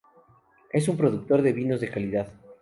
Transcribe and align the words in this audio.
Es 0.71 0.87
un 0.87 0.97
productor 0.97 1.43
de 1.43 1.53
vinos 1.53 1.79
de 1.79 1.91
calidad. 1.91 2.33